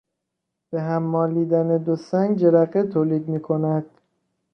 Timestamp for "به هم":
0.69-1.03